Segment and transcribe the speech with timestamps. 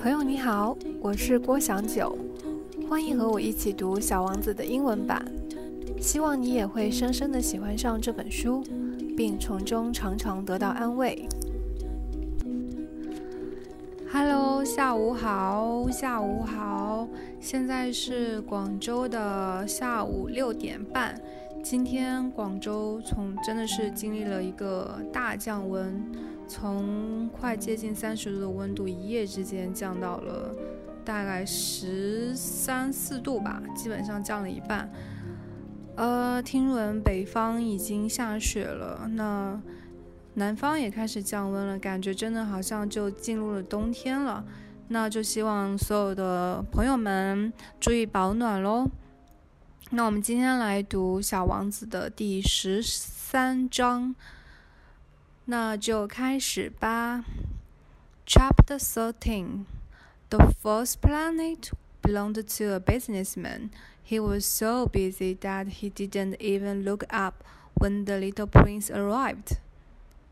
[0.00, 2.16] 朋友你好，我是郭祥九，
[2.88, 5.24] 欢迎和我一起读《小王子》的英文版。
[6.00, 8.62] 希望你也会深深的喜欢上这本书，
[9.16, 11.28] 并从中常常得到安慰。
[14.08, 17.08] Hello，下午好，下午好，
[17.40, 21.20] 现在是广州的下午六点半。
[21.60, 26.00] 今天广州从真的是经历了一个大降温，
[26.48, 30.56] 从快接近三十度的温度，一夜之间降到了
[31.04, 34.90] 大概十三四度吧，基本上降了一半。
[35.96, 39.60] 呃，听闻北方已经下雪了，那
[40.34, 44.44] 南方也开始降温了，感觉真的好像就进入了冬天了。
[44.88, 48.88] 那就希望所有的朋友们注意保暖喽。
[49.90, 54.14] 那我们今天来读《小王子》的第十三章，
[55.47, 57.25] 那就开始吧。
[58.25, 59.65] Chapter thirteen:
[60.29, 61.71] The first planet
[62.01, 63.69] belonged to a businessman.
[64.03, 67.43] He was so busy that he didn't even look up
[67.75, 69.57] when the little prince arrived.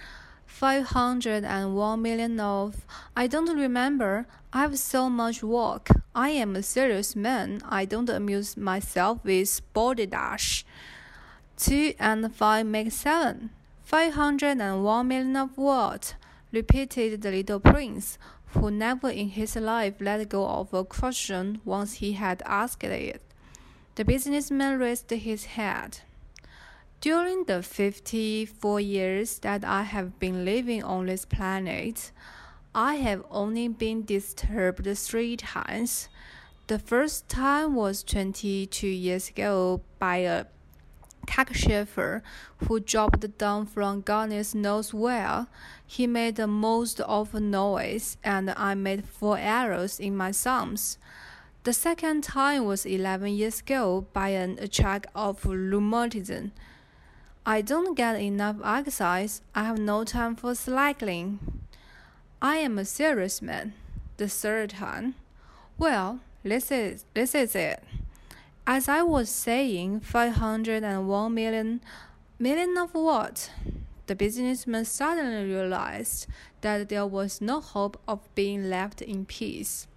[0.55, 2.85] Five hundred and one million of.
[3.13, 4.25] I don't remember.
[4.53, 5.89] I have so much work.
[6.15, 7.59] I am a serious man.
[7.67, 10.65] I don't amuse myself with balderdash.
[11.57, 13.49] Two and five make seven.
[13.83, 16.15] Five hundred and one million of what?
[16.53, 18.17] repeated the little prince,
[18.53, 23.21] who never in his life let go of a question once he had asked it.
[23.95, 25.99] The businessman raised his head.
[27.01, 32.11] During the 54 years that I have been living on this planet,
[32.73, 36.09] I have only been disturbed three times.
[36.67, 40.45] The first time was 22 years ago by a
[41.25, 42.21] cockchafer
[42.67, 45.47] who dropped down from God knows where.
[45.85, 50.97] He made the most awful noise, and I made four arrows in my thumbs.
[51.63, 56.51] The second time was 11 years ago by an attack of rheumatism.
[57.47, 59.43] I don't get enough exercise.
[59.53, 61.37] I have no time for cycling.
[62.41, 63.73] I am a serious man.
[64.17, 65.13] The third time.
[65.77, 67.83] Well, this is this is it.
[68.65, 71.81] As I was saying, five hundred and one million
[72.39, 73.51] million of what?
[74.07, 76.25] The businessman suddenly realized
[76.61, 79.87] that there was no hope of being left in peace.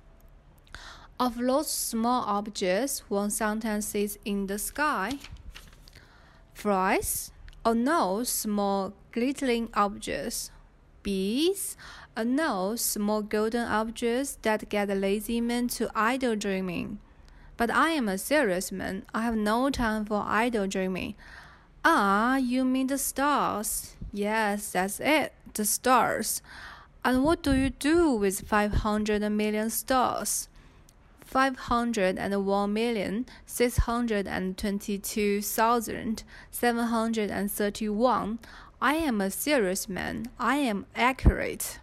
[1.19, 5.19] Of those small objects one sometimes sees in the sky.
[6.53, 7.31] Flies,
[7.75, 10.51] no small glittering objects.
[11.03, 11.77] Bees,
[12.17, 16.99] or no small golden objects that get lazy men to idle dreaming.
[17.56, 19.05] But I am a serious man.
[19.15, 21.15] I have no time for idle dreaming.
[21.84, 23.97] Ah, you mean the stars?
[24.12, 26.43] Yes, that's it, the stars.
[27.05, 30.49] And what do you do with 500 million stars?
[31.28, 38.39] Five hundred and one million six hundred and twenty-two thousand seven hundred and thirty-one.
[38.81, 40.31] I am a serious man.
[40.38, 41.81] I am accurate.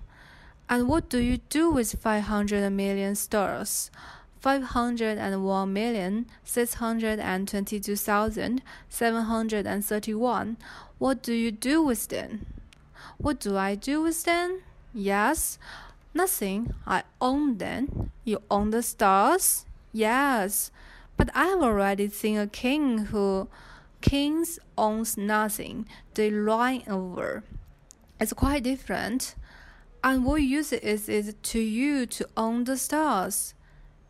[0.67, 3.91] And what do you do with five hundred million stars?
[4.39, 10.57] Five hundred and one million six hundred and twenty-two thousand seven hundred and thirty-one.
[10.97, 12.47] What do you do with them?
[13.19, 14.61] What do I do with them?
[14.91, 15.59] Yes,
[16.16, 16.74] Nothing.
[16.88, 18.12] I own them.
[18.24, 19.66] You own the stars?
[19.92, 20.72] Yes.
[21.18, 23.50] But I have already seen a king who
[24.00, 25.88] kings owns nothing.
[26.14, 27.44] They reign over.
[28.17, 29.35] It's quite different.
[30.03, 33.53] And what use is it to you to own the stars?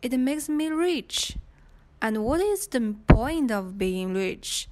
[0.00, 1.36] It makes me rich.
[2.00, 4.68] And what is the point of being rich?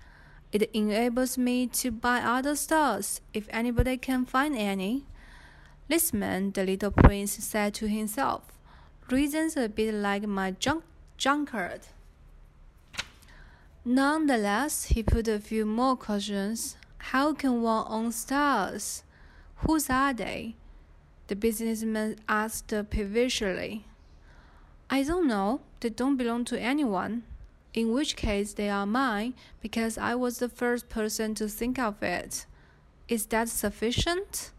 [0.52, 5.06] It enables me to buy other stars if anybody can find any.
[5.88, 8.42] Listen, the little prince said to himself.
[9.10, 10.84] Reasons a bit like my junk
[11.18, 11.82] drunkard.
[13.84, 16.76] Nonetheless, he put a few more questions.
[16.98, 19.02] How can one own stars?
[19.56, 20.56] Whose are they?
[21.26, 23.84] The businessman asked peevishly.
[24.88, 25.60] I don't know.
[25.80, 27.24] They don't belong to anyone.
[27.74, 32.02] in which case they are mine because I was the first person to think of
[32.02, 32.46] it.
[33.08, 34.52] Is that sufficient?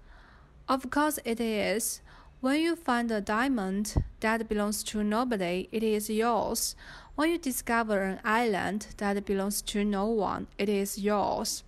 [0.68, 2.02] Of course it is.
[2.42, 6.76] When you find a diamond that belongs to nobody, it is yours.
[7.14, 11.64] When you discover an island that belongs to no one, it is yours.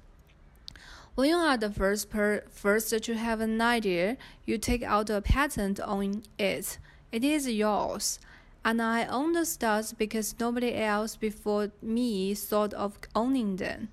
[1.14, 5.22] When you are the first per first to have an idea, you take out a
[5.22, 6.80] patent on it.
[7.12, 8.20] It is yours.
[8.66, 13.90] And I own the stars because nobody else before me thought of owning them.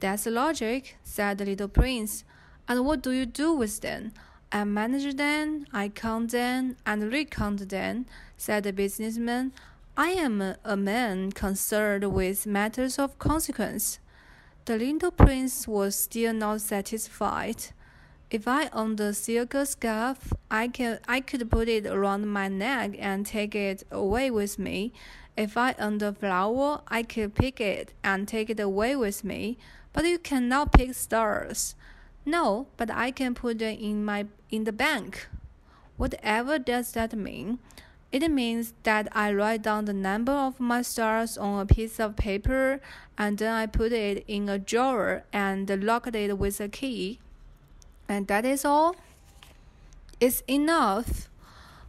[0.00, 2.24] That's logic, said the little prince.
[2.66, 4.12] And what do you do with them?
[4.50, 8.06] I manage them, I count them, and recount them,
[8.36, 9.52] said the businessman.
[9.96, 13.98] I am a man concerned with matters of consequence.
[14.64, 17.56] The little prince was still not satisfied.
[18.30, 22.94] If I owned a silk scarf, I can I could put it around my neck
[22.98, 24.92] and take it away with me.
[25.36, 29.58] If I owned a flower, I could pick it and take it away with me.
[29.92, 31.74] But you cannot pick stars.
[32.28, 35.28] No, but I can put them in my in the bank.
[35.96, 37.58] Whatever does that mean?
[38.12, 42.16] It means that I write down the number of my stars on a piece of
[42.16, 42.80] paper
[43.16, 47.18] and then I put it in a drawer and lock it with a key.
[48.10, 48.96] And that is all?
[50.20, 51.30] It's enough.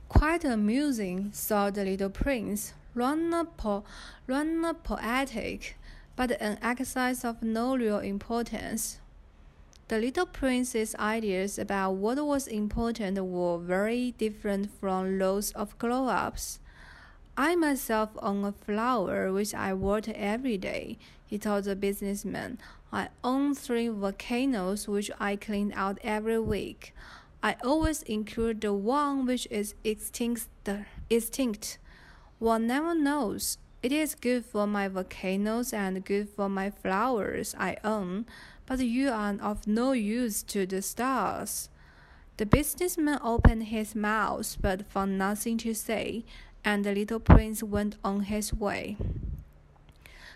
[0.08, 2.74] Quite amusing, thought the little prince.
[2.96, 3.84] Rather, po-
[4.26, 5.76] rather poetic,
[6.16, 9.00] but an exercise of no real importance.
[9.90, 16.10] The little prince's ideas about what was important were very different from those of grown
[16.10, 16.60] ups.
[17.36, 22.60] I myself own a flower which I water every day, he told the businessman.
[22.94, 26.94] I own three volcanoes which I clean out every week.
[27.42, 30.50] I always include the one which is extinct.
[31.10, 31.80] extinct.
[32.38, 33.58] One never knows.
[33.82, 38.26] It is good for my volcanoes and good for my flowers I own,
[38.69, 41.69] but you are of no use to the stars.
[42.37, 46.25] The businessman opened his mouth but found nothing to say,
[46.65, 48.97] and the little prince went on his way.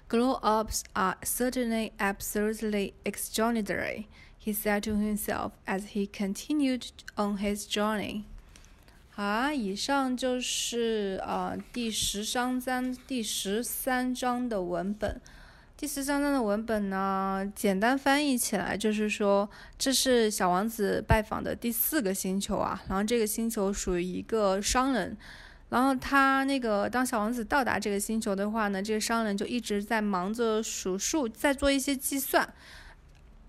[0.08, 4.08] Grown ups are certainly absolutely extraordinary,
[4.38, 8.24] he said to himself as he continued on his journey.
[9.10, 15.20] 好，以上就是呃第十章章第十三章的文本。
[15.83, 22.81] 第十章章的文本呢，简单翻译起来就是说，这是小王子拜访的第四个星球啊。
[22.87, 25.17] 然后这个星球属于一个商人，
[25.67, 32.47] 然后他那个当小王子到达这个星球的话呢，这个商人就一直在忙着数数，在做一些计算。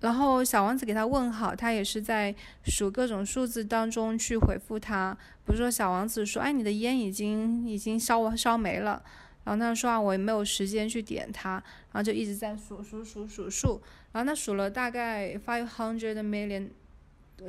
[0.00, 2.34] 然后小王子给他问好，他也是在
[2.64, 5.16] 数各种数字当中去回复他。
[5.46, 9.00] 比如说小王子说：“哎，你的烟已经已经烧烧没了。”
[9.44, 11.52] 然后他说啊，我也没有时间去点它，
[11.92, 13.80] 然后就一直在数数数数数，
[14.12, 16.68] 然后他数了大概 five hundred million，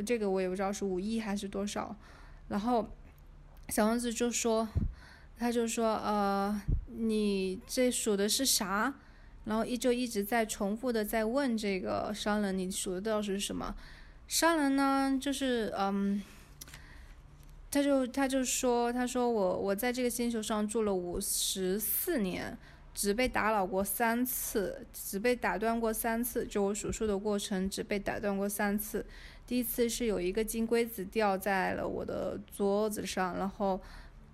[0.05, 1.95] 这个我也不知道是五亿还是多少，
[2.49, 2.89] 然后
[3.69, 4.67] 小王子就说，
[5.39, 8.93] 他就说呃，你这数的是啥？
[9.45, 13.75] 然后一就一直在重复的在问这个商人，你数的到底是什么？
[14.27, 16.21] 商人呢，就是嗯。
[17.75, 22.57] 他就他就说，他说我我在这个星球上住了五十四年，
[22.93, 26.45] 只被打扰过三次，只被打断过三次。
[26.45, 29.05] 就我数数的过程，只被打断过三次。
[29.45, 33.77] 第一次是有一个金龟子掉在了我的桌子上，然后，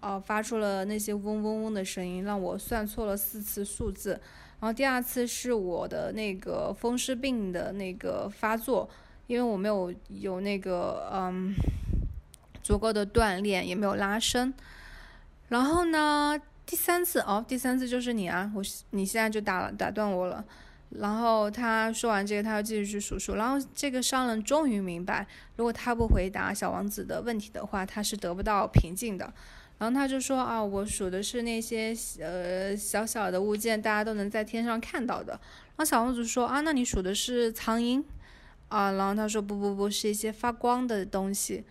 [0.02, 4.12] 呃，发出了那些嗡嗡嗡的声音，让我算错了四次数字。
[4.60, 8.88] 然后第二次是我的那个风湿病的那个发作，
[9.26, 11.56] 因为我没有有那个嗯。
[12.64, 14.54] 足够的锻炼也没有拉伸，
[15.50, 20.44] 然后呢，第三次哦，第三次就是你啊，我你现在就打了打断我了，
[20.90, 29.34] 然后他说完这个，他要继续去数数，然后这个商人终于明白，如果他不回答小王子的问题的话，他是得不到平静的，
[29.80, 38.04] 然后他就说啊，我数的是那些呃小小的物件，大家都能在天上看到的，然后小王子说啊，那你数的是苍蝇？
[38.70, 41.66] 啊，然后他说不不不是一些发光的东西。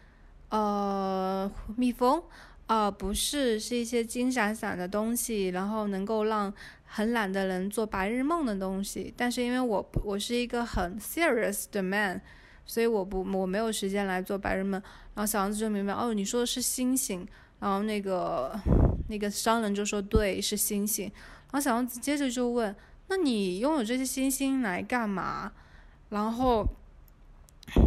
[0.50, 2.20] 呃，蜜蜂，
[2.66, 6.52] 呃，不是，是一些金闪闪的东西，然后能够让
[6.84, 9.14] 很懒的人做白日梦的东西。
[9.16, 12.20] 但是因为我我是一个很 serious 的 man，
[12.66, 14.72] 所以我不我没有时间来做白日梦。
[15.14, 17.24] 然后小王子就明白，哦，你说的是星星。
[17.60, 18.58] 然后那个
[19.08, 21.04] 那个商人就说，对，是星星。
[21.04, 22.74] 然后小王子接着就问，
[23.06, 25.52] 那你拥有这些星星来干嘛？
[26.08, 26.66] 然后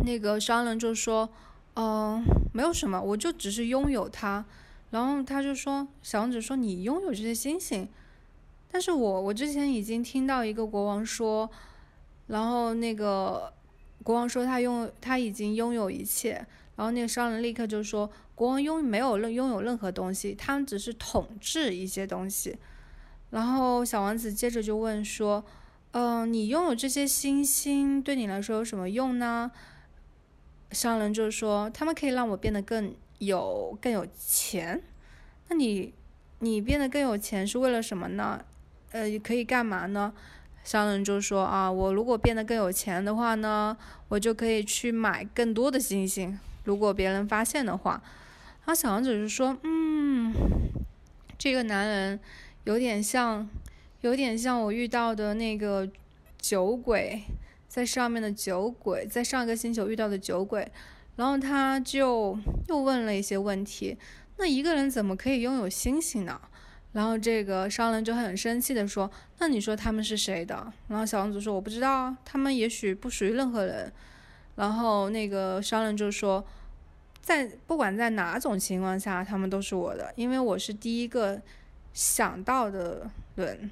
[0.06, 1.30] 那个商人就说。
[1.76, 4.46] 嗯，没有什么，我就只是拥有它。
[4.92, 7.90] 然后他就说：“小王子说，你拥有这些星星，
[8.72, 11.50] 但是我我之前已经听到一个国王说，
[12.28, 13.52] 然后那个
[14.04, 22.56] 国王说他拥他已经拥有一切，然后那个商人立刻就说国王拥没有任拥有任何东西，他们只是统治一些东西。
[23.32, 25.44] 然后小王子接着就问说，
[25.94, 29.52] 嗯，你拥有这些星星对你来说有什么用呢？
[30.74, 34.82] 商人就说他们可以让我变得更有更有钱。
[35.48, 35.94] 那你
[36.40, 38.44] 你变得更有钱是为了什么呢？
[38.92, 40.14] 呃，可以干嘛呢？
[40.64, 43.78] 商人就说啊，我如果变得更有钱的话呢，
[44.08, 46.40] 我就可以去买更多的星星。
[46.64, 48.02] 如果别人发现的话，
[48.66, 50.34] 然后小王子就说，嗯，
[51.38, 52.20] 这个男人
[52.64, 53.50] 有点像，
[54.00, 55.90] 有点像我遇到的那个
[56.40, 57.24] 酒鬼，
[57.74, 60.72] 在上面的酒鬼，在上一个星球遇到的酒鬼。
[61.16, 62.38] 然后他就
[62.68, 63.98] 又问了一些问题。
[64.38, 66.40] 那一个人怎么可以拥有星星呢？
[66.92, 73.92] 然后这个商人就很生气的说：“那你说他们是谁的？”然后小王子说：“我不知道，他们也许不属于任何人。”
[74.56, 76.46] 然后那个商人就说
[77.24, 81.42] ：“在不管在哪种情况下，他们都是我的，因为我是第一个
[81.92, 83.68] 想到的人。”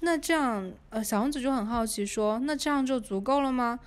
[0.00, 3.78] 那这样，呃，小王子就很好奇说：“那这样就足够了吗？”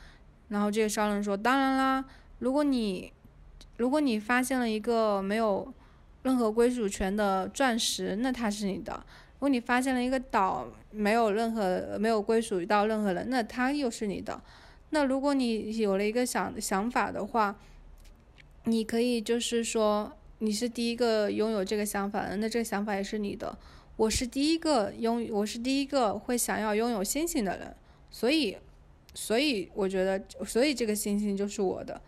[0.49, 2.05] 然后这个商人说：“当然啦，
[2.39, 3.11] 如果你……”
[3.77, 5.73] 如果你发现了一个没有
[6.21, 14.39] 任何归属权的钻石，那它是你的；如果你发现了一个岛，没有任何没有归属于到任何人，那它又是你的。
[14.91, 17.55] 那如果你有了一个想想法的话，
[18.65, 23.57] 你可以就是说你是第一个拥有这个想法，那这个想法也是你的。
[23.95, 27.75] 我是第一个拥，我是第一个会想要拥有星星的人，
[28.09, 28.57] 所以，
[29.13, 32.01] 所以我觉得，所以这个星星就是我的。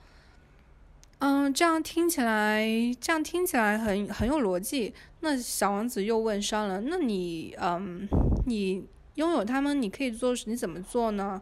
[1.20, 2.68] 嗯，这样听起来，
[3.00, 4.94] 这样听起来很很有逻辑。
[5.20, 8.08] 那小王子又问商人：“那你，嗯，
[8.48, 11.40] 你拥有他们，你可以做，你怎么做呢？”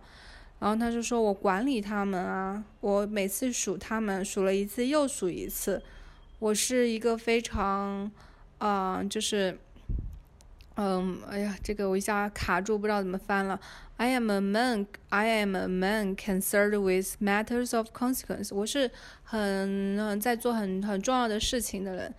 [0.60, 5.82] 然后他就说：“我管理他们啊，我每次数他们，数了一次又数一次。
[6.40, 8.12] 我是一个非常，
[8.58, 9.58] 啊，就是。”
[10.76, 13.60] 嗯，哎呀，这个我一下卡住，不知道怎么翻了。
[13.98, 18.50] I am a man, I am a man concerned with matters of consequence。
[18.54, 18.90] 我是
[19.24, 22.14] 很在做很很重要的事情的人。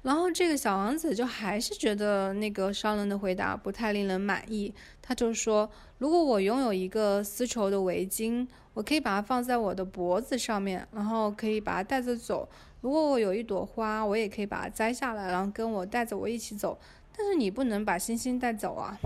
[0.00, 4.74] 然后这个小王子就还是觉得那个商人的回答不太令人满意。
[5.02, 12.48] 他就说：“如果我拥有一个丝绸的围巾，我可以把它放在我的脖子上面，然后可以把它带着走。
[12.80, 16.78] 如果我有一朵花，我也可以把它摘下来，然后跟我带着我一起走。”
[17.16, 18.98] 但是你不能把星星带走啊！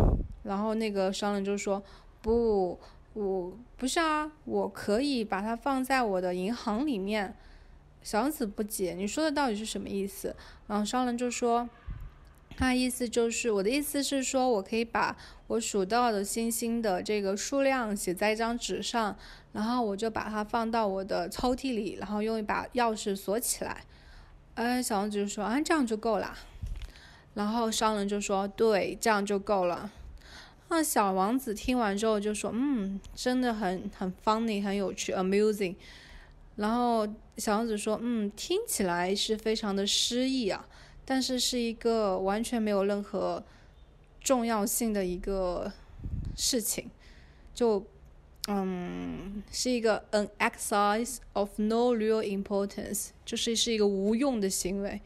[0.44, 1.82] 然后那个商人就说
[2.22, 2.78] ：“不，
[3.14, 7.34] 我不是啊，我可以把它放在我的银行里面。”
[8.02, 10.34] 小王子不解：“你说的到底是什么意思？”
[10.68, 11.68] 然后商人就说
[12.56, 15.16] ：“他意思就是我的意思是说，我可以把
[15.48, 19.16] 我数到的星星的这个数量写在一张纸上，
[19.52, 23.82] 然后我就把它放到我的抽屉里，然后用一把钥匙锁起来。”
[24.54, 26.32] 哎，小王子就说：“啊，这样就够了。”
[27.36, 29.92] 然后商人就说：“对，这样就够了。”
[30.70, 35.74] 那小王子听完之后就说：“嗯，真的很很 funny，很有趣，amusing。”
[36.56, 40.66] 然后小王子说：“嗯，听起来是非常的诗意啊，
[41.04, 43.44] 但是是一个完全没有任何
[44.18, 45.70] 重要性的一个
[46.34, 46.90] 事情，
[47.54, 47.84] 就
[48.48, 55.02] 嗯，是一个 an exercise of no real importance，就是是一个无用的行为。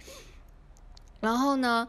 [1.21, 1.89] 然后呢？”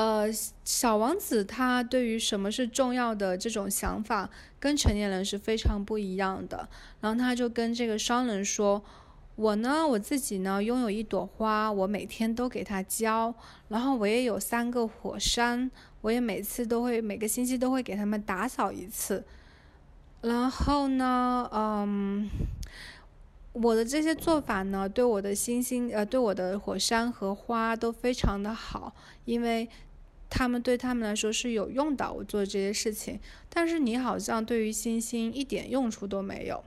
[0.00, 0.26] 呃，
[0.64, 6.66] 小王子他对于什么是重要的这种想法，跟成年人是非常不一样的。
[7.02, 8.82] 然后他就跟这个商人说
[9.36, 13.34] ：“我呢，我自己呢，拥有一朵花，我每天都给它浇。
[13.68, 19.22] 然后我也有三个火山，我也每次都会每个星期都会给他们打扫一次。
[20.22, 22.26] 然后呢，嗯。”
[23.52, 29.68] 我的这些做法呢，对我的星星，呃，对我的火山和花都非常的好，因为
[30.30, 32.10] 他们对他们来说是有用的。
[32.10, 33.20] 我做这些事情，
[33.50, 36.64] 但是你好像对于星星一点用处都没有。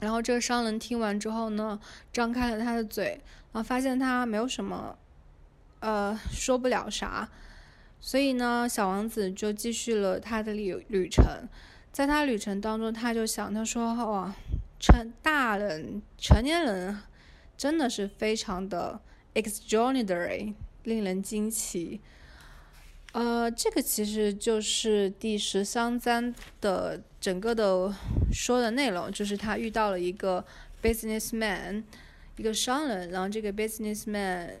[0.00, 1.78] 然后这个商人听完之后呢，
[2.12, 3.20] 张开了他的嘴，
[3.52, 4.98] 然后发现他没有什么，
[5.80, 7.28] 呃，说不了啥，
[8.00, 11.46] 所以呢，小王子就继续了他的旅旅程。
[11.92, 14.34] 在他旅程当中，他就想，他说，哇。
[14.84, 16.98] 成大人、成年人
[17.56, 19.00] 真的是非常的
[19.32, 22.00] extraordinary，令人惊奇。
[23.12, 27.94] 呃，这个其实就是第十三章的整个的
[28.32, 30.42] 说的内容，就是他遇到了一个
[30.82, 31.82] businessman，
[32.38, 34.54] 一个商人，然后这个 businessman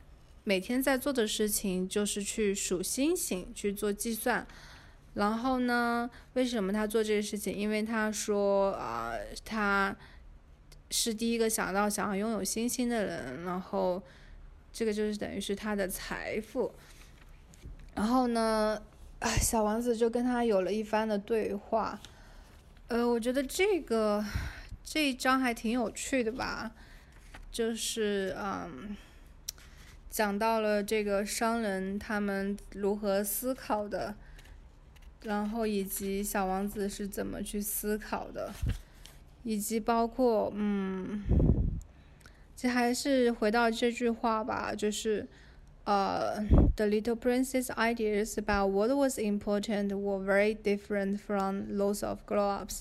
[0.44, 4.46] 每天在做的事情就是去数星星，去做计算。
[5.14, 7.54] 然后呢，为什么他做这个事情？
[7.56, 9.14] 因为他说啊，
[9.46, 9.96] 他
[10.90, 14.02] 是第一个想到想要拥有星星的人，然后
[14.74, 16.70] 这个就是等于是他的财富。
[17.94, 18.80] 然后呢，
[19.40, 22.00] 小王子就跟他有了一番的对话。
[22.88, 24.24] 呃，我觉得这个
[24.84, 26.72] 这一章还挺有趣的吧，
[27.50, 28.96] 就是嗯。
[30.10, 34.14] 讲到了这个商人他们如何思考的，
[35.22, 38.52] 然后以及小王子是怎么去思考的，
[39.42, 41.22] 以及包括嗯，
[42.54, 45.26] 这还是回到这句话吧，就是
[45.84, 46.40] 呃
[46.76, 52.80] ，The little prince's ideas about what was important were very different from those of grown-ups，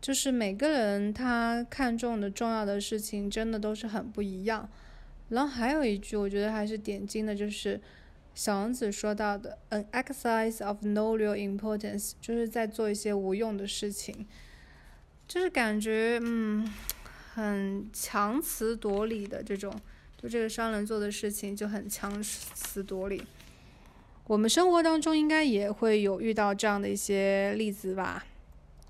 [0.00, 4.68] 就是每个人他看重的重要的事情真的都是很不一样。
[5.28, 7.80] 然后还有一句，我觉得还是点睛的，就是
[8.34, 14.26] 小王子说到的，an exercise of no real importance，就是在做一些无用的事情，
[15.28, 16.66] 就是感觉嗯，
[17.34, 19.74] 很强词夺理的这种，
[20.22, 23.24] 就这个商人做的事情就很强词夺理。
[24.28, 28.24] 我们生活当中应该也会有遇到这样的一些例子吧。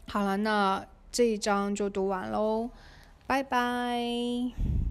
[0.09, 2.69] 好了，那这一章就读完喽，
[3.27, 4.82] 拜拜。